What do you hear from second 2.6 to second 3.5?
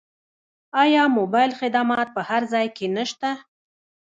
کې نشته؟